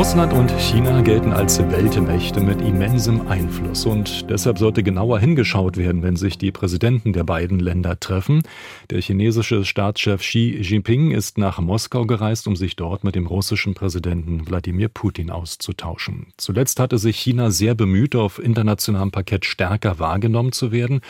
Russland 0.00 0.32
und 0.32 0.50
China 0.58 1.02
gelten 1.02 1.30
als 1.30 1.58
Weltmächte 1.58 2.40
mit 2.40 2.62
immensem 2.62 3.28
Einfluss 3.28 3.84
und 3.84 4.30
deshalb 4.30 4.56
sollte 4.56 4.82
genauer 4.82 5.18
hingeschaut 5.18 5.76
werden, 5.76 6.02
wenn 6.02 6.16
sich 6.16 6.38
die 6.38 6.52
Präsidenten 6.52 7.12
der 7.12 7.24
beiden 7.24 7.58
Länder 7.58 8.00
treffen. 8.00 8.40
Der 8.88 9.02
chinesische 9.02 9.62
Staatschef 9.62 10.22
Xi 10.22 10.56
Jinping 10.62 11.10
ist 11.10 11.36
nach 11.36 11.60
Moskau 11.60 12.06
gereist, 12.06 12.48
um 12.48 12.56
sich 12.56 12.76
dort 12.76 13.04
mit 13.04 13.14
dem 13.14 13.26
russischen 13.26 13.74
Präsidenten 13.74 14.48
Wladimir 14.48 14.88
Putin 14.88 15.30
auszutauschen. 15.30 16.28
Zuletzt 16.38 16.80
hatte 16.80 16.96
sich 16.96 17.18
China 17.18 17.50
sehr 17.50 17.74
bemüht, 17.74 18.16
auf 18.16 18.42
internationalem 18.42 19.10
Parkett 19.10 19.44
stärker 19.44 19.98
wahrgenommen 19.98 20.52
zu 20.52 20.72
werden, 20.72 21.02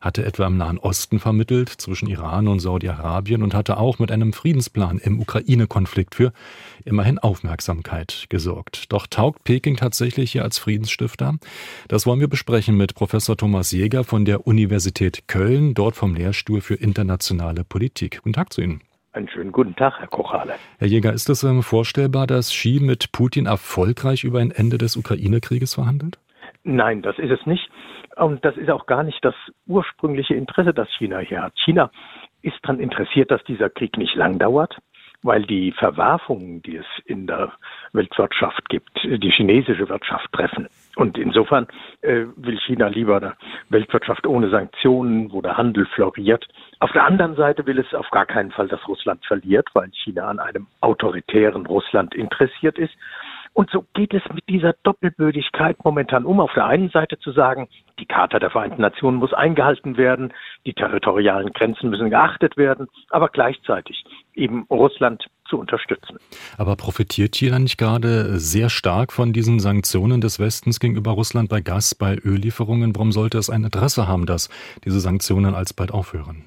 hatte 0.00 0.24
etwa 0.24 0.46
im 0.46 0.56
Nahen 0.56 0.78
Osten 0.78 1.18
vermittelt 1.18 1.68
zwischen 1.68 2.08
Iran 2.08 2.48
und 2.48 2.60
Saudi-Arabien 2.60 3.42
und 3.42 3.52
hatte 3.52 3.76
auch 3.76 3.98
mit 3.98 4.10
einem 4.10 4.32
Friedensplan 4.32 4.96
im 4.96 5.20
Ukraine-Konflikt 5.20 6.14
für 6.14 6.32
immerhin 6.86 7.18
Aufmerksamkeit 7.18 8.26
gesorgt. 8.38 8.92
Doch 8.92 9.08
taugt 9.08 9.42
Peking 9.42 9.74
tatsächlich 9.74 10.30
hier 10.30 10.44
als 10.44 10.60
Friedensstifter? 10.60 11.34
Das 11.88 12.06
wollen 12.06 12.20
wir 12.20 12.28
besprechen 12.28 12.76
mit 12.76 12.94
Professor 12.94 13.36
Thomas 13.36 13.72
Jäger 13.72 14.04
von 14.04 14.24
der 14.24 14.46
Universität 14.46 15.26
Köln, 15.26 15.74
dort 15.74 15.96
vom 15.96 16.14
Lehrstuhl 16.14 16.60
für 16.60 16.74
internationale 16.74 17.64
Politik. 17.64 18.20
Guten 18.22 18.34
Tag 18.34 18.52
zu 18.52 18.60
Ihnen. 18.60 18.80
Einen 19.12 19.28
schönen 19.28 19.50
guten 19.50 19.74
Tag, 19.74 19.98
Herr 19.98 20.06
Kochale. 20.06 20.54
Herr 20.78 20.86
Jäger, 20.86 21.12
ist 21.12 21.28
es 21.28 21.42
ähm, 21.42 21.64
vorstellbar, 21.64 22.28
dass 22.28 22.50
Xi 22.50 22.78
mit 22.80 23.10
Putin 23.10 23.46
erfolgreich 23.46 24.22
über 24.22 24.38
ein 24.38 24.52
Ende 24.52 24.78
des 24.78 24.96
Ukraine-Krieges 24.96 25.74
verhandelt? 25.74 26.20
Nein, 26.62 27.02
das 27.02 27.18
ist 27.18 27.32
es 27.32 27.44
nicht. 27.44 27.68
Und 28.14 28.44
das 28.44 28.56
ist 28.56 28.70
auch 28.70 28.86
gar 28.86 29.02
nicht 29.02 29.18
das 29.24 29.34
ursprüngliche 29.66 30.34
Interesse, 30.34 30.72
das 30.72 30.88
China 30.96 31.18
hier 31.18 31.42
hat. 31.42 31.54
China 31.64 31.90
ist 32.42 32.56
daran 32.62 32.78
interessiert, 32.78 33.32
dass 33.32 33.42
dieser 33.44 33.68
Krieg 33.68 33.96
nicht 33.96 34.14
lang 34.14 34.38
dauert 34.38 34.78
weil 35.22 35.42
die 35.42 35.72
Verwerfungen, 35.72 36.62
die 36.62 36.76
es 36.76 36.86
in 37.04 37.26
der 37.26 37.52
Weltwirtschaft 37.92 38.68
gibt, 38.68 38.90
die 39.02 39.30
chinesische 39.30 39.88
Wirtschaft 39.88 40.32
treffen. 40.32 40.68
Und 40.96 41.18
insofern 41.18 41.66
äh, 42.02 42.24
will 42.36 42.58
China 42.60 42.88
lieber 42.88 43.16
eine 43.16 43.34
Weltwirtschaft 43.68 44.26
ohne 44.26 44.48
Sanktionen, 44.50 45.32
wo 45.32 45.42
der 45.42 45.56
Handel 45.56 45.86
floriert. 45.86 46.46
Auf 46.80 46.92
der 46.92 47.04
anderen 47.04 47.34
Seite 47.36 47.66
will 47.66 47.78
es 47.78 47.94
auf 47.94 48.10
gar 48.10 48.26
keinen 48.26 48.50
Fall, 48.52 48.68
dass 48.68 48.86
Russland 48.86 49.24
verliert, 49.26 49.68
weil 49.74 49.90
China 49.92 50.28
an 50.28 50.38
einem 50.38 50.66
autoritären 50.80 51.66
Russland 51.66 52.14
interessiert 52.14 52.78
ist. 52.78 52.94
Und 53.52 53.70
so 53.70 53.84
geht 53.94 54.14
es 54.14 54.22
mit 54.32 54.48
dieser 54.48 54.74
Doppelbödigkeit 54.82 55.76
momentan 55.84 56.24
um. 56.24 56.40
Auf 56.40 56.52
der 56.54 56.66
einen 56.66 56.90
Seite 56.90 57.18
zu 57.18 57.32
sagen, 57.32 57.68
die 57.98 58.06
Charta 58.06 58.38
der 58.38 58.50
Vereinten 58.50 58.82
Nationen 58.82 59.18
muss 59.18 59.32
eingehalten 59.32 59.96
werden, 59.96 60.32
die 60.66 60.74
territorialen 60.74 61.52
Grenzen 61.52 61.90
müssen 61.90 62.10
geachtet 62.10 62.56
werden, 62.56 62.88
aber 63.10 63.28
gleichzeitig 63.28 64.04
eben 64.34 64.66
Russland 64.70 65.26
zu 65.48 65.58
unterstützen. 65.58 66.18
Aber 66.56 66.76
profitiert 66.76 67.34
China 67.34 67.58
nicht 67.58 67.78
gerade 67.78 68.38
sehr 68.38 68.70
stark 68.70 69.12
von 69.12 69.32
diesen 69.32 69.60
Sanktionen 69.60 70.20
des 70.20 70.38
Westens 70.38 70.78
gegenüber 70.78 71.12
Russland 71.12 71.48
bei 71.48 71.60
Gas, 71.60 71.94
bei 71.94 72.18
Öllieferungen? 72.24 72.94
Warum 72.94 73.12
sollte 73.12 73.38
es 73.38 73.50
ein 73.50 73.64
Interesse 73.64 74.06
haben, 74.06 74.26
dass 74.26 74.48
diese 74.84 75.00
Sanktionen 75.00 75.54
alsbald 75.54 75.90
aufhören? 75.90 76.44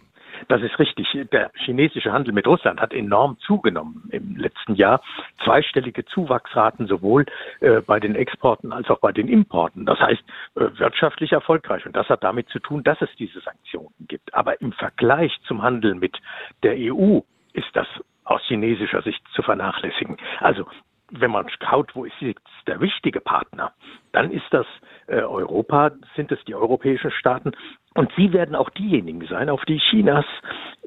Das 0.47 0.61
ist 0.61 0.77
richtig. 0.79 1.07
Der 1.31 1.51
chinesische 1.55 2.11
Handel 2.11 2.33
mit 2.33 2.47
Russland 2.47 2.79
hat 2.79 2.93
enorm 2.93 3.37
zugenommen 3.39 4.09
im 4.11 4.35
letzten 4.37 4.75
Jahr. 4.75 5.01
Zweistellige 5.43 6.05
Zuwachsraten 6.05 6.87
sowohl 6.87 7.25
äh, 7.59 7.81
bei 7.81 7.99
den 7.99 8.15
Exporten 8.15 8.71
als 8.71 8.89
auch 8.89 8.99
bei 8.99 9.11
den 9.11 9.27
Importen. 9.27 9.85
Das 9.85 9.99
heißt, 9.99 10.23
äh, 10.55 10.79
wirtschaftlich 10.79 11.31
erfolgreich. 11.31 11.85
Und 11.85 11.95
das 11.95 12.09
hat 12.09 12.23
damit 12.23 12.49
zu 12.49 12.59
tun, 12.59 12.83
dass 12.83 13.01
es 13.01 13.09
diese 13.17 13.39
Sanktionen 13.41 13.93
gibt. 14.07 14.33
Aber 14.33 14.59
im 14.61 14.71
Vergleich 14.73 15.37
zum 15.47 15.61
Handel 15.61 15.95
mit 15.95 16.17
der 16.63 16.75
EU 16.77 17.19
ist 17.53 17.69
das 17.73 17.87
aus 18.23 18.41
chinesischer 18.47 19.01
Sicht 19.01 19.21
zu 19.33 19.41
vernachlässigen. 19.41 20.17
Also 20.39 20.65
wenn 21.11 21.31
man 21.31 21.47
schaut, 21.49 21.93
wo 21.95 22.05
ist 22.05 22.19
jetzt 22.19 22.39
der 22.67 22.79
wichtige 22.79 23.19
Partner, 23.19 23.73
dann 24.13 24.31
ist 24.31 24.45
das 24.51 24.65
äh, 25.07 25.15
Europa, 25.21 25.91
sind 26.15 26.31
es 26.31 26.39
die 26.45 26.55
europäischen 26.55 27.11
Staaten. 27.11 27.51
Und 27.93 28.11
sie 28.15 28.31
werden 28.31 28.55
auch 28.55 28.69
diejenigen 28.69 29.25
sein, 29.27 29.49
auf 29.49 29.65
die 29.65 29.79
Chinas 29.79 30.25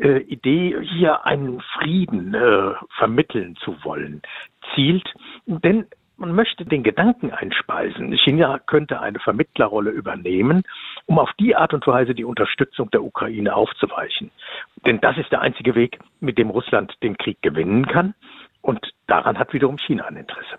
äh, 0.00 0.19
Idee, 0.20 0.76
hier 0.82 1.26
einen 1.26 1.60
Frieden 1.78 2.34
äh, 2.34 2.72
vermitteln 2.97 3.56
zu 3.56 3.76
wollen, 3.84 4.22
zielt. 4.75 5.12
Denn 5.47 5.87
man 6.16 6.32
möchte 6.32 6.65
den 6.65 6.82
Gedanken 6.82 7.31
einspeisen, 7.31 8.16
China 8.25 8.59
könnte 8.59 9.00
eine 9.00 9.19
Vermittlerrolle 9.19 9.91
übernehmen, 9.91 10.62
um 11.06 11.19
auf 11.19 11.31
die 11.38 11.56
Art 11.56 11.75
und 11.75 11.87
Weise 11.87 12.15
die 12.15 12.25
Unterstützung 12.25 12.91
der 12.91 13.03
Ukraine 13.03 13.54
aufzuweichen. 13.54 14.31
Denn 14.86 15.00
das 15.00 15.19
ist 15.19 15.31
der 15.32 15.41
einzige 15.41 15.75
Weg, 15.75 15.98
mit 16.21 16.38
dem 16.38 16.50
Russland 16.50 16.94
den 17.03 17.19
Krieg 17.19 17.42
gewinnen 17.42 17.86
kann. 17.86 18.15
Und 18.64 18.80
daran 19.06 19.38
hat 19.38 19.52
wiederum 19.52 19.76
China 19.76 20.06
ein 20.06 20.16
Interesse. 20.16 20.56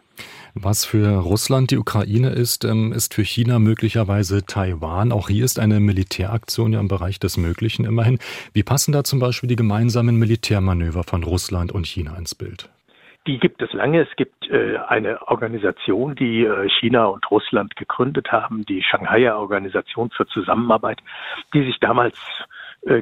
Was 0.54 0.86
für 0.86 1.08
Russland 1.22 1.72
die 1.72 1.78
Ukraine 1.78 2.30
ist, 2.30 2.64
ähm, 2.64 2.94
ist 2.94 3.16
für 3.16 3.24
China 3.24 3.58
möglicherweise 3.58 4.46
Taiwan. 4.46 5.12
Auch 5.12 5.28
hier 5.28 5.44
ist 5.44 5.58
eine 5.58 5.80
Militäraktion 5.80 6.72
ja 6.72 6.80
im 6.80 6.88
Bereich 6.88 7.18
des 7.20 7.36
Möglichen 7.38 7.84
immerhin. 7.84 8.20
Wie 8.54 8.62
passen 8.62 8.92
da 8.92 9.04
zum 9.04 9.20
Beispiel 9.20 9.50
die 9.50 9.56
gemeinsamen 9.56 10.18
Militärmanöver 10.20 11.04
von 11.04 11.24
Russland 11.24 11.72
und 11.72 11.88
China 11.88 12.16
ins 12.16 12.36
Bild? 12.36 12.70
Die 13.26 13.40
gibt 13.40 13.64
es 13.64 13.74
lange. 13.74 14.04
Es 14.04 14.16
gibt 14.18 14.52
äh, 14.52 14.78
eine 14.88 15.28
Organisation, 15.28 16.14
die 16.14 16.44
äh, 16.44 16.70
China 16.80 17.06
und 17.06 17.30
Russland 17.32 17.76
gegründet 17.76 18.32
haben, 18.32 18.68
die 18.68 18.84
Shanghaier 18.84 19.36
Organisation 19.38 20.12
für 20.12 20.28
Zusammenarbeit, 20.28 21.00
die 21.56 21.64
sich 21.64 21.80
damals 21.80 22.16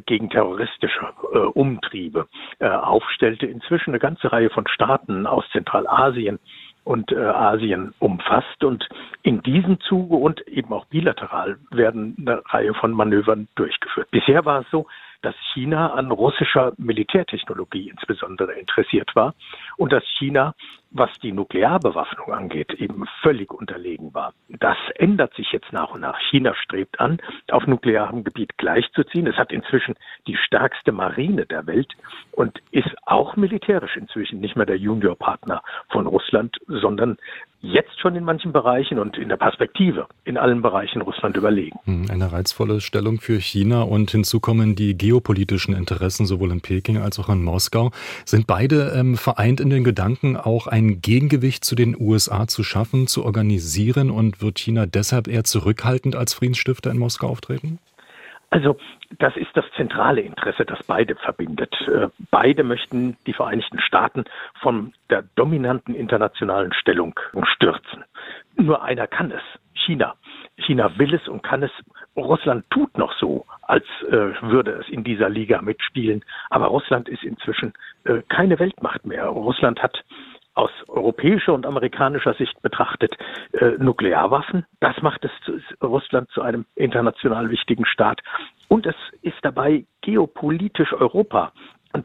gegen 0.06 0.30
terroristische 0.30 1.08
äh, 1.34 1.38
Umtriebe 1.38 2.28
äh, 2.60 2.68
aufstellte, 2.68 3.46
inzwischen 3.46 3.92
eine 3.92 4.00
ganze 4.00 4.32
Reihe 4.32 4.50
von 4.50 4.68
Staaten 4.68 5.28
aus 5.28 5.46
Zentralasien 5.52 6.40
und 6.84 7.12
äh, 7.12 7.18
Asien 7.18 7.94
umfasst. 8.00 8.64
Und 8.64 8.88
in 9.22 9.42
diesem 9.42 9.80
Zuge 9.82 10.16
und 10.16 10.42
eben 10.48 10.74
auch 10.74 10.86
bilateral 10.86 11.58
werden 11.72 12.16
eine 12.20 12.42
Reihe 12.46 12.74
von 12.74 12.92
Manövern 12.92 13.48
durchgeführt. 13.56 14.10
Bisher 14.12 14.46
war 14.46 14.62
es 14.62 14.70
so, 14.72 14.88
dass 15.22 15.36
China 15.54 15.94
an 15.94 16.12
russischer 16.12 16.74
Militärtechnologie 16.78 17.90
insbesondere 17.90 18.54
interessiert 18.54 19.16
war 19.16 19.34
und 19.78 19.92
dass 19.92 20.04
China, 20.18 20.54
was 20.92 21.10
die 21.22 21.32
Nuklearbewaffnung 21.32 22.34
angeht, 22.34 22.74
eben 22.74 23.06
völlig 23.22 23.52
unterlegen 23.52 24.14
war. 24.14 24.34
Das 24.48 24.78
ändert 24.96 25.34
sich 25.34 25.52
jetzt 25.52 25.72
nach 25.74 25.92
und 25.92 26.02
nach. 26.02 26.20
China 26.30 26.54
strebt 26.56 27.00
an, 27.00 27.20
auf 27.52 27.66
nuklearem 27.66 28.24
Gebiet 28.24 28.58
gleichzuziehen. 28.58 29.28
Es 29.28 29.38
hat 29.38 29.52
inzwischen 29.52 29.96
die 30.28 30.38
stärkste 30.38 30.92
Marine 30.92 31.46
der 31.46 31.66
Welt 31.66 31.92
und 32.32 32.60
ist 32.72 32.96
auch 33.06 33.36
militärisch 33.36 33.98
inzwischen 33.98 34.40
nicht 34.40 34.56
mehr 34.56 34.66
der 34.66 34.78
Juniorpartner 34.78 35.64
von 35.90 36.06
Russland, 36.08 36.58
sondern 36.68 37.18
jetzt 37.64 37.98
schon 38.00 38.16
in 38.16 38.26
manchen 38.26 38.52
Bereichen 38.52 39.00
und 39.00 39.18
in 39.18 39.30
der 39.30 39.38
Perspektive 39.38 40.08
in 40.26 40.38
allen 40.38 40.62
Bereichen 40.62 41.02
Russland 41.02 41.38
überlegen. 41.38 41.80
Hm, 41.86 42.08
eine 42.12 42.32
reizvolle 42.32 42.82
Stellung 42.82 43.22
für 43.22 43.40
China 43.40 43.84
und 43.84 44.12
hinzu 44.12 44.42
kommen 44.42 44.76
die 44.76 44.98
geopolitischen 44.98 45.74
Interessen 45.74 46.26
sowohl 46.26 46.52
in 46.52 46.60
Peking 46.62 46.98
als 46.98 47.20
auch 47.20 47.30
in 47.30 47.42
Moskau. 47.42 47.92
Sind 48.26 48.48
beide 48.48 48.94
ähm, 48.98 49.16
vereint 49.16 49.62
in 49.64 49.70
den 49.70 49.84
Gedanken, 49.84 50.38
auch 50.38 50.68
ein 50.68 51.02
Gegengewicht 51.02 51.66
zu 51.66 51.76
den 51.76 51.96
USA 52.00 52.48
zu 52.48 52.64
schaffen, 52.64 53.08
zu 53.08 53.26
organisieren 53.26 54.12
und 54.12 54.42
wird 54.42 54.60
China 54.60 54.86
deshalb 54.86 55.28
eher 55.28 55.44
zurückhaltend 55.44 56.16
als 56.16 56.34
Friedensstifter 56.34 56.92
in 56.92 57.00
Moskau 57.00 57.28
auftreten? 57.28 57.80
Also 58.52 58.78
das 59.18 59.36
ist 59.36 59.50
das 59.56 59.66
zentrale 59.76 60.22
Interesse, 60.22 60.64
das 60.64 60.84
beide 60.84 61.16
verbindet. 61.16 61.74
Äh, 61.88 62.10
beide 62.30 62.64
möchten 62.64 63.18
die 63.26 63.34
Vereinigten 63.34 63.80
Staaten 63.80 64.26
von 64.62 64.94
der 65.10 65.24
dominanten 65.36 65.96
internationalen 65.96 66.72
Stellung 66.74 67.20
stürzen. 67.56 68.04
Nur 68.56 68.84
einer 68.84 69.08
kann 69.08 69.32
es, 69.32 69.42
China. 69.74 70.14
China 70.58 70.92
will 71.00 71.16
es 71.16 71.28
und 71.28 71.42
kann 71.42 71.64
es. 71.64 71.72
Russland 72.24 72.66
tut 72.70 72.98
noch 72.98 73.14
so, 73.20 73.46
als 73.62 73.86
äh, 74.08 74.32
würde 74.42 74.72
es 74.82 74.90
in 74.90 75.04
dieser 75.04 75.30
Liga 75.30 75.62
mitspielen. 75.62 76.24
Aber 76.50 76.68
Russland 76.68 77.10
ist 77.10 77.24
inzwischen 77.24 77.74
äh, 78.06 78.22
keine 78.30 78.60
Weltmacht 78.60 79.06
mehr. 79.06 79.26
Russland 79.28 79.82
hat 79.82 80.04
aus 80.56 80.70
europäischer 80.88 81.54
und 81.54 81.66
amerikanischer 81.66 82.34
Sicht 82.36 82.62
betrachtet 82.62 83.18
äh, 83.54 83.72
Nuklearwaffen. 83.80 84.66
Das 84.80 85.02
macht 85.02 85.26
es 85.26 85.32
zu, 85.46 85.60
Russland 85.86 86.30
zu 86.32 86.42
einem 86.42 86.66
international 86.76 87.50
wichtigen 87.50 87.86
Staat. 87.86 88.22
Und 88.68 88.86
es 88.86 88.96
ist 89.22 89.38
dabei 89.42 89.86
geopolitisch 90.02 90.94
Europa 90.94 91.52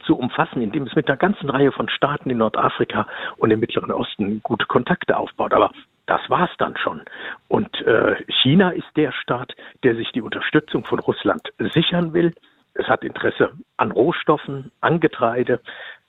zu 0.05 0.19
umfassen, 0.19 0.61
indem 0.61 0.85
es 0.85 0.95
mit 0.95 1.09
einer 1.09 1.17
ganzen 1.17 1.49
Reihe 1.49 1.73
von 1.73 1.89
Staaten 1.89 2.31
in 2.31 2.39
Nordafrika 2.39 3.07
und 3.39 3.51
im 3.51 3.61
Mittleren 3.61 3.91
Osten 3.91 4.43
gute 4.43 4.67
Kontakte 4.67 5.17
aufbaut. 5.17 5.55
Aber 5.55 5.71
das 6.09 6.23
war's 6.29 6.51
dann 6.59 6.77
schon. 6.77 7.03
Und 7.49 7.81
äh, 7.83 8.17
China 8.43 8.71
ist 8.71 8.89
der 8.97 9.13
Staat, 9.13 9.55
der 9.85 9.95
sich 9.95 10.11
die 10.13 10.23
Unterstützung 10.23 10.85
von 10.85 10.99
Russland 10.99 11.53
sichern 11.59 12.15
will. 12.15 12.35
Es 12.75 12.87
hat 12.87 13.05
Interesse 13.05 13.53
an 13.77 13.91
Rohstoffen, 13.91 14.73
an 14.81 15.01
Getreide. 15.01 15.61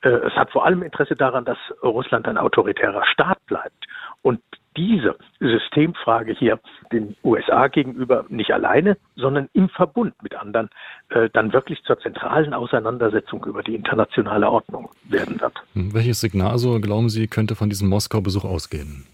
Äh, 0.02 0.10
es 0.10 0.34
hat 0.36 0.52
vor 0.52 0.66
allem 0.66 0.84
Interesse 0.84 1.16
daran, 1.16 1.44
dass 1.44 1.58
Russland 1.84 2.28
ein 2.28 2.38
autoritärer 2.38 3.04
Staat 3.06 3.46
bleibt. 3.46 3.86
Und 4.22 4.42
diese 4.78 5.18
Systemfrage 5.42 6.34
hier 6.34 6.60
den 6.94 7.18
USA 7.24 7.68
gegenüber 7.68 8.26
nicht 8.30 8.54
alleine, 8.54 8.98
sondern 9.18 9.50
im 9.52 9.68
Verbund 9.68 10.14
mit 10.24 10.36
anderen 10.36 10.70
äh, 11.10 11.30
dann 11.34 11.52
wirklich 11.52 11.84
zur 11.84 12.00
zentralen 12.00 12.54
Auseinandersetzung 12.54 13.44
über 13.46 13.64
die 13.64 13.76
internationale 13.76 14.50
Ordnung 14.50 14.90
werden 15.10 15.42
wird. 15.42 15.54
Hm, 15.74 15.94
welches 15.94 16.22
Signal, 16.22 16.58
so 16.58 16.80
glauben 16.80 17.10
Sie, 17.10 17.28
könnte 17.28 17.56
von 17.56 17.70
diesem 17.70 17.90
Moskau-Besuch 17.90 18.46
ausgehen? 18.46 19.06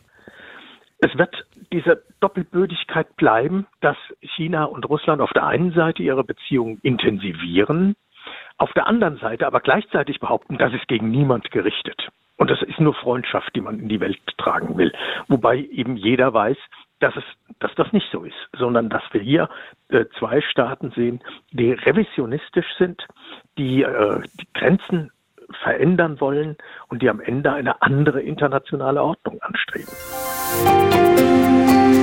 Es 1.06 1.16
wird 1.20 1.46
diese 1.72 2.02
Doppelbödigkeit 2.20 3.16
bleiben, 3.16 3.68
dass 3.80 3.96
China 4.22 4.64
und 4.64 4.90
Russland 4.90 5.22
auf 5.22 5.32
der 5.34 5.46
einen 5.46 5.72
Seite 5.72 6.02
ihre 6.02 6.24
Beziehungen 6.24 6.80
intensivieren, 6.82 7.96
auf 8.58 8.74
der 8.74 8.88
anderen 8.88 9.18
Seite 9.18 9.46
aber 9.46 9.60
gleichzeitig 9.60 10.20
behaupten, 10.20 10.58
das 10.58 10.74
ist 10.74 10.88
gegen 10.88 11.12
niemand 11.12 11.52
gerichtet. 11.52 12.10
Und 12.38 12.50
das 12.50 12.60
ist 12.64 12.80
nur 12.80 12.96
Freundschaft, 12.96 13.56
die 13.56 13.62
man 13.62 13.80
in 13.80 13.88
die 13.88 14.00
Welt 14.00 14.20
tragen 14.40 14.80
will. 14.80 14.92
Wobei 15.28 15.60
eben 15.60 15.96
jeder 15.96 16.34
weiß, 16.34 16.58
dass, 17.00 17.16
es, 17.16 17.24
dass 17.60 17.74
das 17.76 17.94
nicht 17.94 18.08
so 18.12 18.24
ist, 18.24 18.50
sondern 18.58 18.90
dass 18.90 19.04
wir 19.12 19.22
hier 19.22 19.48
äh, 19.90 20.06
zwei 20.18 20.42
Staaten 20.42 20.90
sehen, 20.96 21.22
die 21.52 21.72
revisionistisch 21.72 22.74
sind, 22.80 23.06
die 23.60 23.84
äh, 23.84 24.22
die 24.40 24.48
Grenzen 24.56 25.12
verändern 25.64 26.20
wollen 26.20 26.58
und 26.88 27.02
die 27.02 27.10
am 27.10 27.20
Ende 27.20 27.52
eine 27.54 27.82
andere 27.82 28.22
internationale 28.22 29.02
Ordnung 29.02 29.42
anstreben. 29.42 29.94
Musik 30.66 31.95